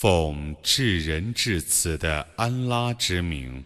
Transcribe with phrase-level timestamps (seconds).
[0.00, 3.64] 奉至仁至慈的安拉之名，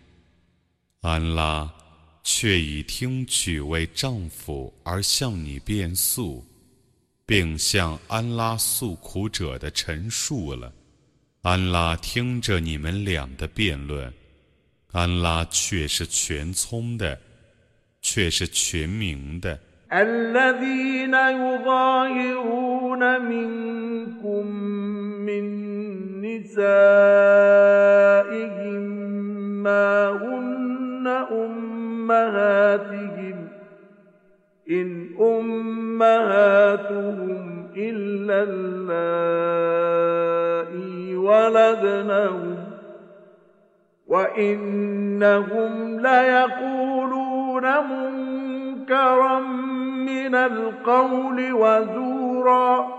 [1.02, 1.70] 安拉
[2.24, 6.42] 却已听取为丈夫而向你辩诉，
[7.26, 10.72] 并向安拉诉苦者的陈述了。
[11.42, 14.10] 安拉听着你们俩的辩论，
[14.92, 17.20] 安拉却是全聪的，
[18.00, 19.60] 却是全明的。
[19.92, 24.46] الذين يظاهرون منكم
[25.26, 25.44] من
[26.22, 26.82] نسائهم
[29.62, 32.72] ما هن أمهاتهم
[34.70, 36.72] إن أمهاتهم
[37.76, 39.56] إلا اللائي
[41.16, 42.56] ولدنهم
[44.06, 47.64] وإنهم ليقولون
[48.91, 52.97] منكرا من القول وزورا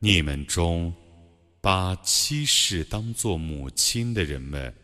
[0.00, 0.92] 你们中
[1.60, 4.74] 把妻室当作母亲的人们，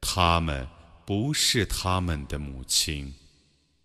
[0.00, 0.66] 他们
[1.06, 3.14] 不是他们的母亲，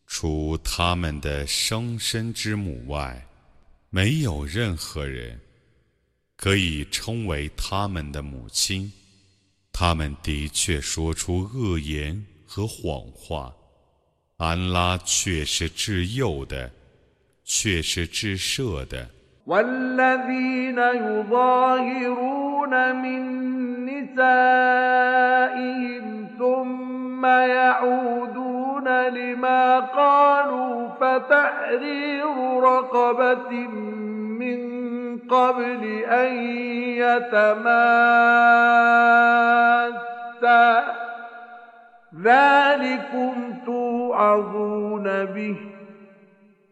[0.08, 3.28] 除他们的生身之母外，
[3.92, 5.40] 没有任何人
[6.40, 8.92] 可以称为他们的母亲。
[9.72, 13.54] 他们的确说出恶言和谎话。
[14.38, 16.72] 安拉却是至幼的，
[17.46, 19.10] 却是至赦的。
[19.46, 24.76] والذين يظاهرون من نسائهم
[26.38, 33.52] ثم يعودون لما قالوا فتحرير رقبة
[34.40, 34.60] من
[35.31, 36.37] قبل أن
[36.97, 37.71] يتماسا.
[42.23, 45.57] ذلكم توعظون به.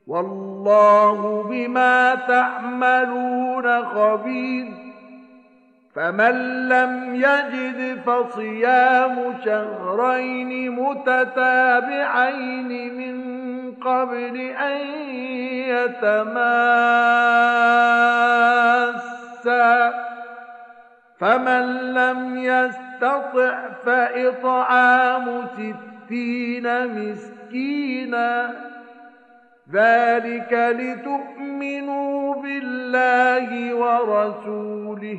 [0.07, 4.67] والله بما تعملون خبير.
[5.97, 13.19] فمن لم يجد فصيام شهرين متتابعين من
[13.73, 14.77] قبل أن
[15.69, 16.79] يتماسا
[21.21, 28.51] فمن لم يستطع فإطعام ستين مسكينا.
[29.73, 35.19] ذلك لتؤمنوا بالله ورسوله.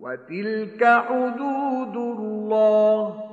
[0.00, 3.27] وتلك حدود الله.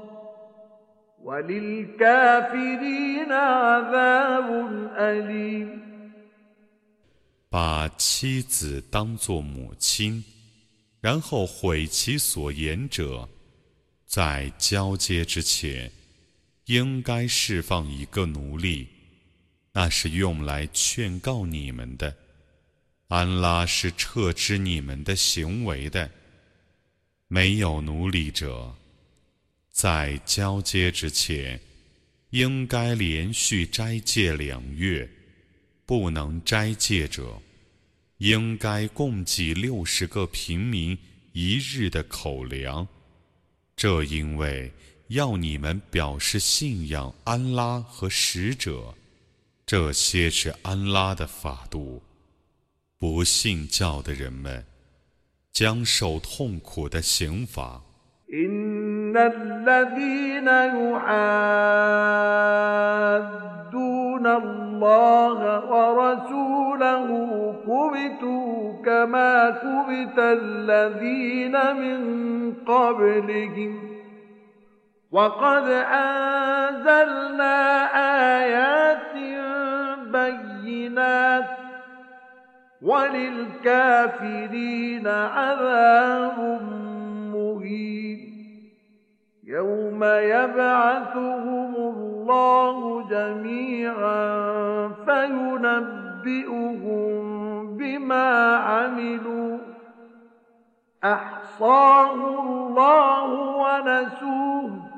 [7.49, 10.23] 把妻子当作母亲。
[11.01, 13.27] 然后毁其所言者，
[14.05, 15.91] 在交接之前，
[16.65, 18.87] 应该释放一个奴隶，
[19.73, 22.15] 那是用来劝告你们的。
[23.07, 26.07] 安拉是撤知你们的行为的。
[27.27, 28.75] 没有奴隶者，
[29.75, 31.59] 在交接之前，
[32.29, 35.05] 应该连续斋戒两月；
[35.85, 37.41] 不能斋戒者。
[38.19, 40.97] 应该供给六十个平民
[41.33, 42.87] 一日的口粮，
[43.75, 44.71] 这因为
[45.09, 48.95] 要你们表示信仰安拉和使者，
[49.65, 52.01] 这些是安拉的法度。
[52.97, 54.65] 不信教的人们
[55.51, 57.83] 将受痛苦的刑罚。
[64.27, 65.39] الله
[65.71, 67.07] ورسوله
[67.67, 71.99] كبتوا كما كبت الذين من
[72.67, 73.79] قبلهم.
[75.11, 77.57] وقد أنزلنا
[78.37, 79.15] آيات
[80.11, 81.49] بينات
[82.81, 84.27] وللكافرين
[85.07, 86.61] عذاب
[87.33, 88.24] مهين.
[89.54, 94.28] يوم يبعثهم الله جميعا
[95.06, 96.80] فينبئهم
[97.76, 99.58] بما عملوا
[101.04, 103.24] احصاه الله
[103.62, 104.90] ونسوه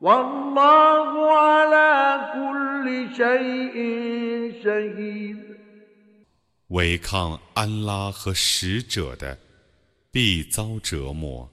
[0.00, 3.76] والله على كل شيء
[4.62, 5.48] شهيد
[6.68, 9.38] 违抗安拉和使者的，
[10.12, 11.48] 必遭折磨。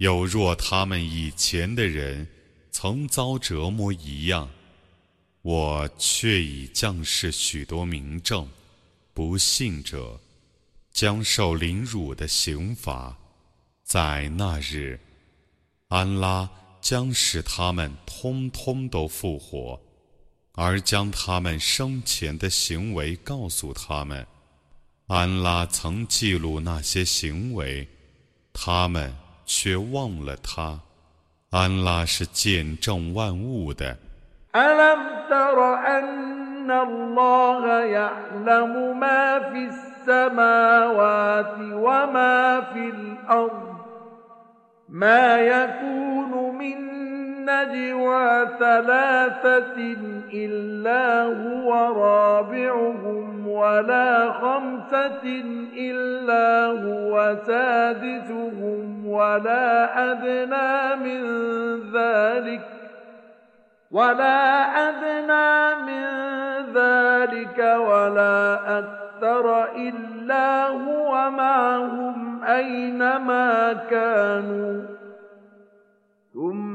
[0.00, 2.26] 有若他们以前的人
[2.70, 4.48] 曾遭折磨一样，
[5.42, 8.48] 我却已降示许多明证，
[9.12, 10.18] 不信者
[10.90, 13.14] 将受凌辱的刑罚。
[13.84, 14.98] 在那日，
[15.88, 16.48] 安拉
[16.80, 19.78] 将使他们通通都复活，
[20.52, 24.26] 而将他们生前的行为告诉他们。
[25.08, 27.86] 安拉曾记录那些行为，
[28.54, 29.14] 他们。
[29.52, 30.78] 却忘了他，
[31.50, 33.96] 安拉是见证万物的。
[47.50, 49.96] نجوى ثلاثة
[50.34, 55.44] إلا هو رابعهم ولا خمسة
[55.76, 59.70] إلا هو سادسهم ولا
[60.12, 61.22] أدنى من
[61.92, 62.60] ذلك
[63.90, 66.04] ولا أدنى من
[66.74, 74.82] ذلك ولا أكثر إلا هو معهم أينما كانوا
[76.34, 76.69] ثم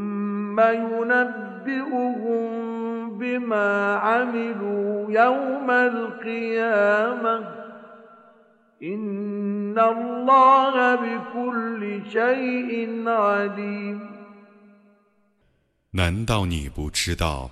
[15.92, 17.52] 难道你不知道，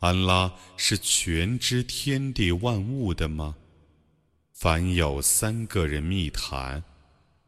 [0.00, 3.54] 安拉是全知天地万物的吗？
[4.52, 6.82] 凡有三个人密谈，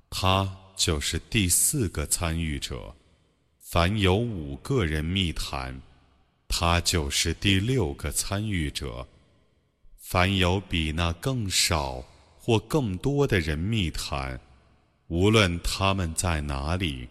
[0.09, 2.95] 他就是第四个参与者。
[3.75, 5.83] 凡有五个人密谈，
[6.47, 9.05] 他就是第六个参与者；
[9.99, 12.01] 凡有比那更少
[12.39, 14.39] 或更多的人密谈，
[15.09, 17.09] 无论他们在哪里，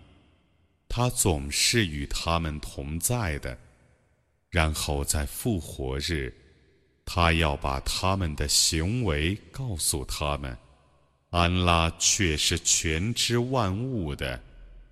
[0.87, 3.59] 他总是与他们同在的。
[4.49, 6.33] 然后在复活日，
[7.03, 10.57] 他要把他们的行为告诉他们。
[11.29, 14.41] 安拉却是全知万物的。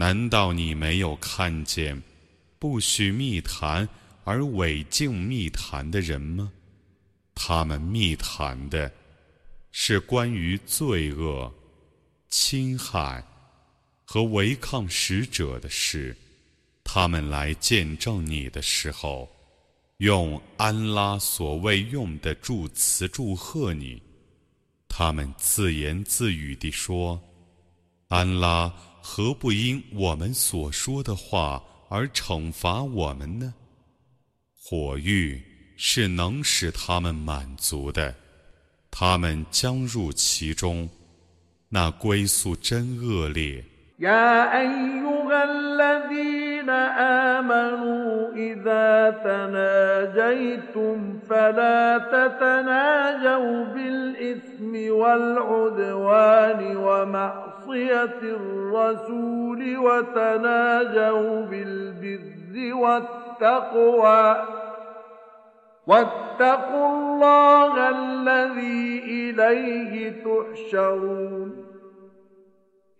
[0.00, 2.00] 难道你没有看见
[2.60, 3.88] 不许密谈
[4.22, 6.52] 而违禁密谈的人吗？
[7.34, 8.92] 他们密谈的
[9.72, 11.52] 是关于罪恶、
[12.28, 13.24] 侵害
[14.04, 16.16] 和违抗使者的事。
[16.84, 19.28] 他们来见证你的时候。
[19.96, 24.00] 用安拉所谓用的祝词祝贺你，
[24.88, 27.20] 他们自言自语地说
[28.06, 28.72] ：“安拉
[29.07, 33.53] 何不因我们所说的话而惩罚我们呢？
[34.57, 35.41] 火狱
[35.77, 38.15] 是能使他们满足的，
[38.89, 40.89] 他们将入其中，
[41.69, 43.63] 那归宿真恶劣。”
[45.33, 50.97] الذين آمنوا إذا تناجيتم
[51.29, 57.46] فلا تتناجوا بالإثم والعدوان ومعصية
[58.22, 64.36] الرسول وتناجوا بالبر والتقوى.
[65.86, 71.64] واتقوا الله الذي إليه تحشرون.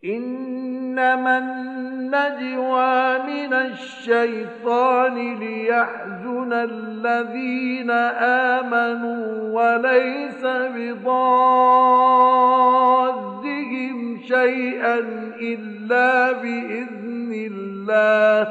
[0.04, 7.90] إنما النجوى من الشيطان ليحزن الذين
[8.60, 11.78] آمنوا وليس بضادهم
[14.27, 14.98] شيئا
[15.51, 18.48] إلا بإذن الله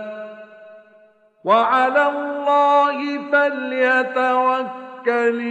[1.44, 2.96] وعلى الله
[3.30, 5.08] فليتوكل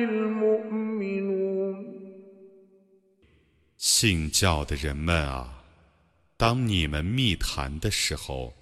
[0.09, 1.75] المؤمنون
[3.77, 5.63] 信教的人们啊，
[6.37, 8.53] 当你们密谈的时候，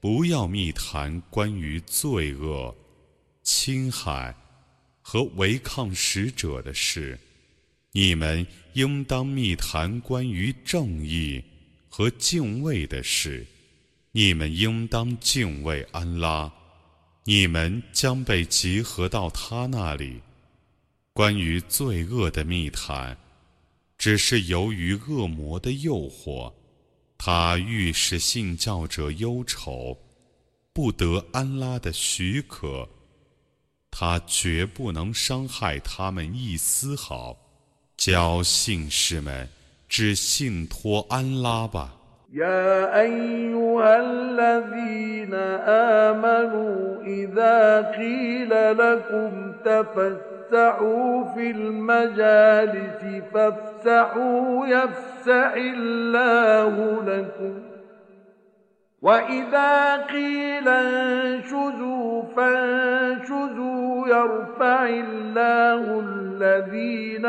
[0.00, 2.74] 不要密谈关于罪恶、
[3.42, 4.34] 侵害
[5.02, 7.18] 和违抗使者的事。
[7.93, 11.43] 你们应当密谈关于正义
[11.89, 13.45] 和敬畏的事。
[14.13, 16.51] 你们应当敬畏安拉。
[17.23, 20.21] 你们将被集合到他那里。
[21.13, 23.17] 关于罪恶的密谈。
[23.97, 26.51] 只是由于恶魔的诱惑，
[27.19, 29.95] 他欲使信教者忧愁，
[30.73, 32.89] 不得安拉的许可，
[33.91, 37.37] 他绝不能伤害他们一丝毫。
[38.00, 39.48] 教信士们，
[39.88, 41.92] 只信托安拉吧。
[50.46, 53.02] فافسحوا في المجالس
[53.34, 57.54] فافسحوا يفسح الله لكم
[59.02, 63.69] وإذا قيل انشزوا فانشزوا
[64.10, 67.26] يرفع الله الذين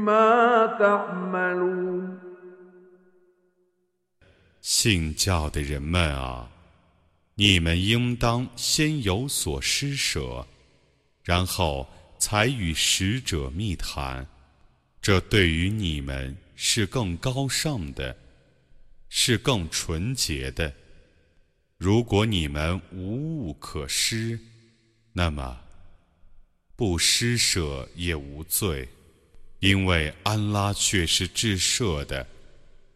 [0.00, 2.18] بما تعملون
[4.62, 6.50] 信教的人们啊！
[7.34, 10.46] 你们应当先有所施舍，
[11.22, 11.86] 然后
[12.18, 14.26] 才与使者密谈，
[15.02, 18.16] 这对于你们是更高尚的，
[19.08, 20.72] 是更纯洁的。
[21.76, 24.40] 如果你们无物可施，
[25.12, 25.60] 那么
[26.74, 28.88] 不施舍也无罪，
[29.61, 32.27] 因为安拉却是至赦的，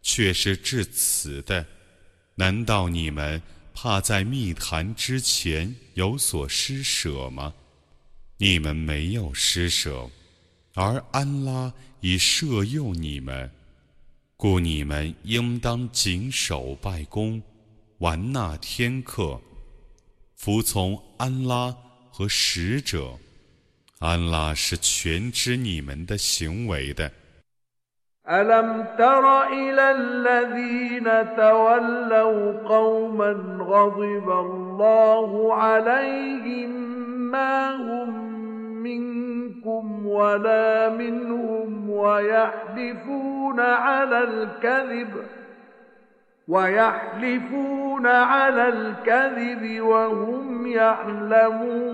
[0.03, 1.65] 却是至慈的。
[2.35, 3.41] 难道你们？
[3.77, 7.53] 怕在密谈之前有所施舍吗？
[8.37, 10.09] 你们没有施舍，
[10.75, 13.51] 而安拉已赦宥你们，
[14.37, 17.43] 故你们应当谨守拜功，
[17.97, 19.41] 完纳天课，
[20.37, 21.75] 服从安拉
[22.09, 23.19] 和使者。
[23.98, 27.10] 安拉是全知你们的行为的。
[28.30, 36.70] ألم تر إلى الذين تولوا قوما غضب الله عليهم
[37.30, 38.10] ما هم
[38.82, 45.08] منكم ولا منهم ويحلفون على الكذب
[46.48, 51.93] ويحلفون على الكذب وهم يعلمون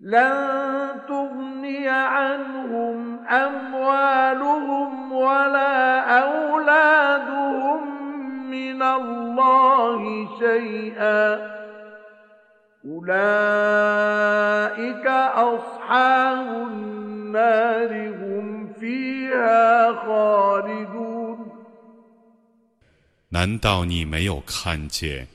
[0.00, 7.80] لن تغني عنهم أموالهم ولا أولادهم
[8.50, 11.54] من الله شيئا
[12.86, 21.38] أولئك أصحاب النار هم فيها خالدون
[23.30, 25.26] 难道你没有看见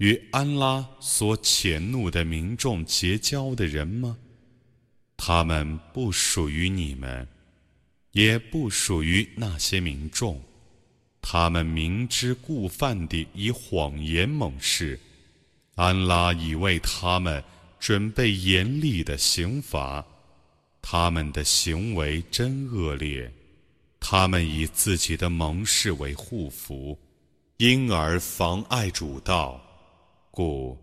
[0.00, 4.16] 与安拉所谴怒的民众结交的人吗？
[5.14, 7.28] 他们不属于你们，
[8.12, 10.40] 也不属于那些民众。
[11.20, 14.98] 他们明知故犯地以谎言猛誓，
[15.74, 17.44] 安拉已为他们
[17.78, 20.02] 准备严厉的刑罚。
[20.80, 23.30] 他们的行为真恶劣，
[24.00, 26.98] 他们以自己的盟誓为护符，
[27.58, 29.62] 因而妨碍主道。
[30.30, 30.78] 故，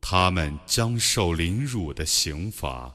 [0.00, 2.94] 他们将受凌辱的刑罚，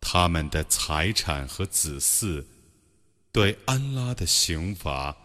[0.00, 2.44] 他们的财产和子嗣，
[3.30, 5.16] 对安拉的刑罚，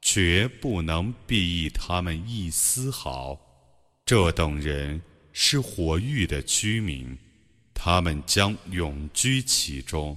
[0.00, 3.38] 绝不能裨益他们一丝毫。
[4.06, 7.16] 这等人是火域的居民，
[7.74, 10.16] 他们将永居其中。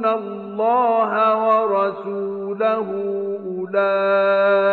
[0.00, 1.12] يحادون الله
[1.46, 2.88] ورسوله
[3.46, 4.66] أولئك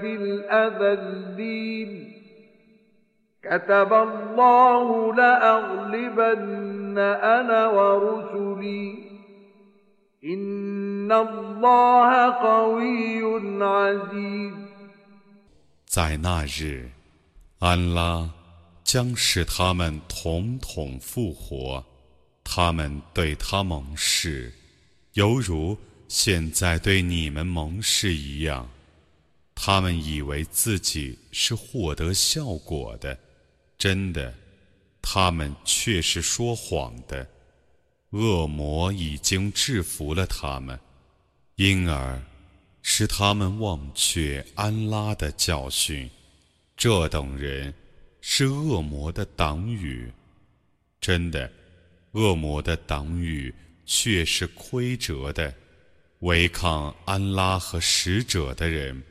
[0.00, 1.90] في الأذلين
[3.42, 8.94] كتب الله لأغلبن أنا ورسلي
[10.24, 13.22] إن الله قوي
[13.64, 14.52] عزيز
[15.86, 16.90] 在那日，
[17.60, 18.28] 安拉
[18.84, 21.82] 将使他们统统复活。
[22.43, 24.53] 他们对他盟誓，
[25.13, 25.77] 犹如
[26.07, 28.69] 现在对你们盟誓一样。
[29.55, 33.17] 他们以为自己是获得效果的，
[33.77, 34.33] 真的，
[35.01, 37.27] 他们却是说谎的。
[38.09, 40.79] 恶魔已经制服了他们，
[41.55, 42.21] 因而
[42.81, 46.09] 使他们忘却安拉的教训。
[46.75, 47.73] 这等人
[48.21, 50.11] 是恶魔的党羽，
[50.99, 51.49] 真的。
[52.13, 53.53] 恶魔的党羽
[53.85, 55.53] 却是亏折的，
[56.19, 59.03] 违抗安拉和使者的人，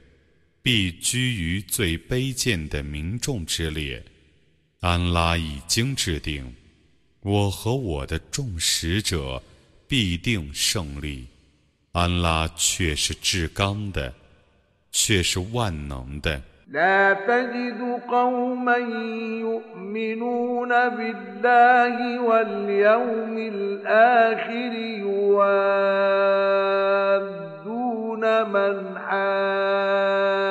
[0.63, 4.03] 必居于最卑贱的民众之列。
[4.81, 6.53] 安拉已经制定，
[7.21, 9.43] 我和我的众使者
[9.87, 11.27] 必定胜利。
[11.93, 14.15] 安拉却是至刚的，
[14.91, 16.43] 却是万能的。
[16.73, 18.77] لا تجد قوما
[19.41, 24.73] يؤمنون بالله واليوم الآخر
[25.05, 25.43] يوادون
[28.49, 30.43] من حاد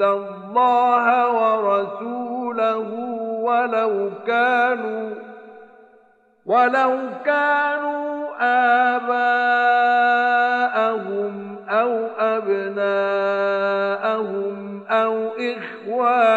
[0.00, 2.90] الله ورسوله
[3.42, 5.14] ولو كانوا
[6.46, 9.71] ولو كانوا آباءهم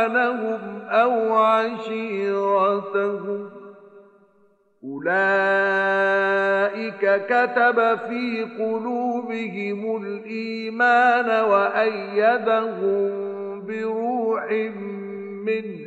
[0.05, 2.85] إخوانهم أو عشيرتهم
[4.83, 6.25] أولئك
[7.25, 13.11] كتب في قلوبهم الإيمان وأيدهم
[13.65, 14.51] بروح
[15.45, 15.85] منه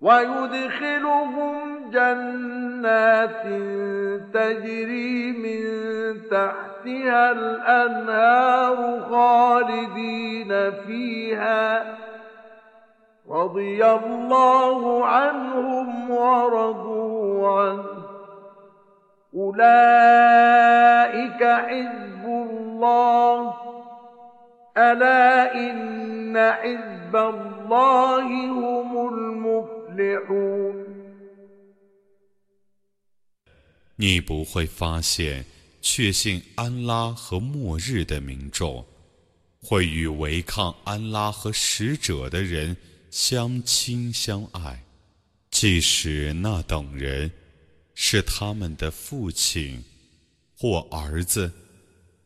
[0.00, 3.42] ويدخلهم جنات
[4.34, 5.60] تجري من
[6.30, 10.52] تحتها الأنهار خالدين
[10.86, 11.96] فيها
[13.35, 18.05] رضي الله عنهم ورضوا عنه
[19.33, 20.61] أولئك
[21.43, 23.53] حزب الله
[24.77, 30.75] ألا إن حزب حزب الله هم المفلحون
[33.97, 35.43] 你不会发现，
[35.81, 38.85] 确信安拉和末日的民众，
[39.61, 42.77] 会与违抗安拉和使者的人
[43.10, 44.84] 相亲相爱，
[45.50, 47.30] 即使那等人
[47.94, 49.82] 是他们的父亲，
[50.56, 51.52] 或儿子，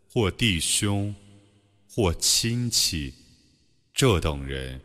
[0.09, 1.15] 或弟兄，
[1.89, 3.15] 或亲戚，
[3.93, 4.81] 这等人，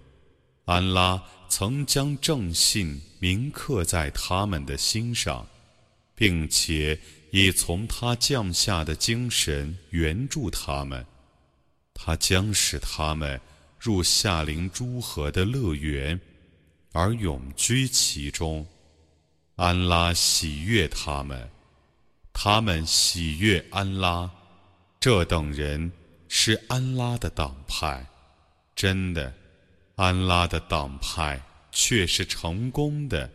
[0.66, 5.48] 安拉曾将正信铭刻在他们的心上。
[6.18, 6.98] 并且
[7.32, 11.06] 已从他降下的精神援助他们，
[11.94, 13.42] 他将使他们
[13.86, 16.20] 入夏陵诸河的乐园，
[16.92, 18.66] 而永居其中。
[19.58, 21.48] 安拉喜悦他们，
[22.34, 24.28] 他们喜悦安拉。
[25.00, 25.92] 这等人
[26.28, 28.04] 是安拉的党派，
[28.76, 29.32] 真的，
[29.98, 31.40] 安拉的党派
[31.72, 33.30] 却是成功的。